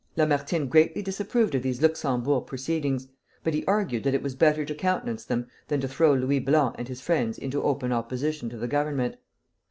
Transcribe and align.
Lamartine 0.17 0.67
greatly 0.67 1.03
disapproved 1.03 1.53
of 1.53 1.61
these 1.61 1.79
Luxembourg 1.79 2.47
proceedings; 2.47 3.07
but 3.43 3.53
he 3.53 3.63
argued 3.67 4.03
that 4.03 4.15
it 4.15 4.23
was 4.23 4.33
better 4.33 4.65
to 4.65 4.73
countenance 4.73 5.23
them 5.23 5.45
than 5.67 5.79
to 5.79 5.87
throw 5.87 6.15
Louis 6.15 6.39
Blanc 6.39 6.73
and 6.79 6.87
his 6.87 7.01
friends 7.01 7.37
into 7.37 7.61
open 7.61 7.91
opposition 7.91 8.49
to 8.49 8.57
the 8.57 8.67
Government. 8.67 9.17